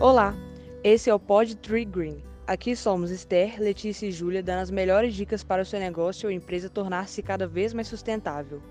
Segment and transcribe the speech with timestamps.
[0.00, 0.32] Olá,
[0.84, 2.22] esse é o Pod Tree Green.
[2.46, 6.32] Aqui somos Esther, Letícia e Júlia dando as melhores dicas para o seu negócio ou
[6.32, 8.62] empresa tornar-se cada vez mais sustentável.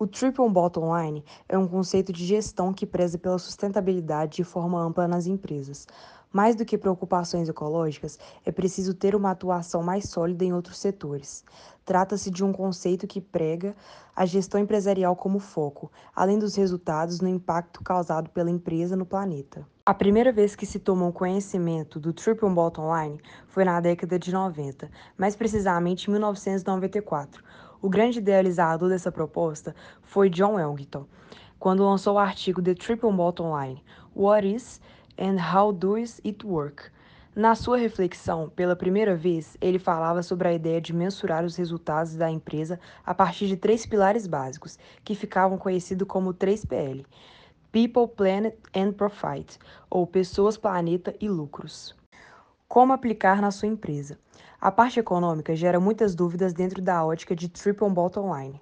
[0.00, 4.80] O Triple Bottom Line é um conceito de gestão que preza pela sustentabilidade de forma
[4.80, 5.88] ampla nas empresas.
[6.32, 11.44] Mais do que preocupações ecológicas, é preciso ter uma atuação mais sólida em outros setores.
[11.84, 13.74] Trata-se de um conceito que prega
[14.14, 19.66] a gestão empresarial como foco, além dos resultados no impacto causado pela empresa no planeta.
[19.84, 24.30] A primeira vez que se tomou conhecimento do Triple Bottom Line foi na década de
[24.30, 27.42] 90, mais precisamente em 1994
[27.80, 31.06] o grande idealizador dessa proposta foi John Elgington,
[31.58, 33.82] quando lançou o artigo The Triple Bottom Line:
[34.14, 34.80] What is
[35.18, 36.90] and How Does It Work?
[37.34, 42.16] Na sua reflexão, pela primeira vez, ele falava sobre a ideia de mensurar os resultados
[42.16, 47.04] da empresa a partir de três pilares básicos, que ficavam conhecidos como 3PL:
[47.70, 49.58] People, Planet and Profit,
[49.88, 51.97] ou Pessoas, Planeta e Lucros.
[52.68, 54.18] Como aplicar na sua empresa?
[54.60, 58.60] A parte econômica gera muitas dúvidas dentro da ótica de Triple Bottom Line.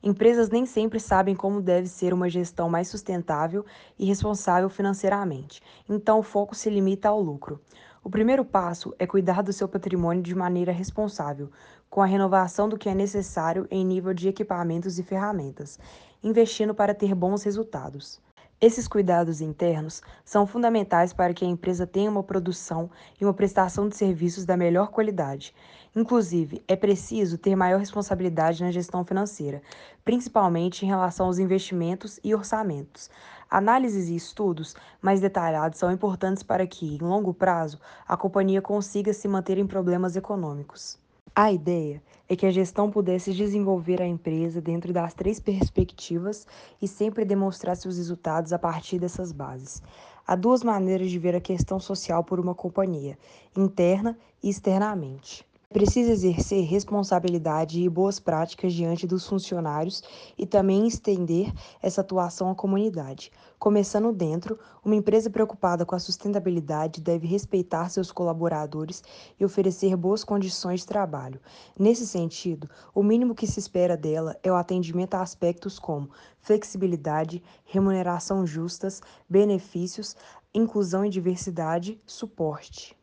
[0.00, 3.66] Empresas nem sempre sabem como deve ser uma gestão mais sustentável
[3.98, 7.60] e responsável financeiramente, então o foco se limita ao lucro.
[8.04, 11.50] O primeiro passo é cuidar do seu patrimônio de maneira responsável,
[11.90, 15.76] com a renovação do que é necessário em nível de equipamentos e ferramentas,
[16.22, 18.22] investindo para ter bons resultados.
[18.60, 22.88] Esses cuidados internos são fundamentais para que a empresa tenha uma produção
[23.20, 25.54] e uma prestação de serviços da melhor qualidade.
[25.94, 29.60] Inclusive, é preciso ter maior responsabilidade na gestão financeira,
[30.04, 33.10] principalmente em relação aos investimentos e orçamentos.
[33.50, 39.12] Análises e estudos mais detalhados são importantes para que, em longo prazo, a companhia consiga
[39.12, 41.03] se manter em problemas econômicos.
[41.36, 46.46] A ideia é que a gestão pudesse desenvolver a empresa dentro das três perspectivas
[46.80, 49.82] e sempre demonstrar seus resultados a partir dessas bases.
[50.24, 53.18] Há duas maneiras de ver a questão social por uma companhia,
[53.56, 55.44] interna e externamente.
[55.74, 60.04] Precisa exercer responsabilidade e boas práticas diante dos funcionários
[60.38, 61.52] e também estender
[61.82, 63.32] essa atuação à comunidade.
[63.58, 69.02] Começando dentro, uma empresa preocupada com a sustentabilidade deve respeitar seus colaboradores
[69.36, 71.40] e oferecer boas condições de trabalho.
[71.76, 76.08] Nesse sentido, o mínimo que se espera dela é o atendimento a aspectos como
[76.38, 80.14] flexibilidade, remuneração justas, benefícios,
[80.54, 82.96] inclusão e diversidade, suporte.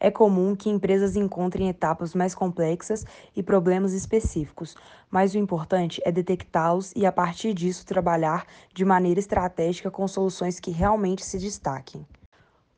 [0.00, 3.04] É comum que empresas encontrem etapas mais complexas
[3.36, 4.74] e problemas específicos,
[5.10, 10.58] mas o importante é detectá-los e, a partir disso, trabalhar de maneira estratégica com soluções
[10.58, 12.06] que realmente se destaquem.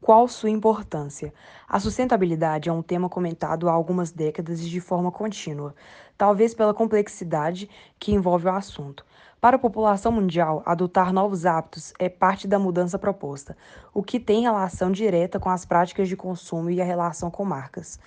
[0.03, 1.33] Qual sua importância?
[1.69, 5.77] A sustentabilidade é um tema comentado há algumas décadas e de forma contínua,
[6.19, 7.71] talvez pela complexidade
[8.01, 9.07] que envolve o assunto.
[9.41, 13.57] Para a população mundial, adotar novos hábitos é parte da mudança proposta,
[13.95, 18.01] o que tem relação direta com as práticas de consumo e a relação com marcas.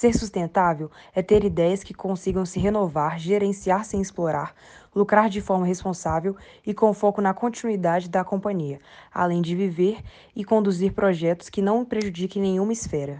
[0.00, 4.54] Ser sustentável é ter ideias que consigam se renovar, gerenciar sem explorar,
[4.94, 6.34] lucrar de forma responsável
[6.66, 8.80] e com foco na continuidade da companhia,
[9.12, 9.98] além de viver
[10.34, 13.18] e conduzir projetos que não prejudiquem nenhuma esfera.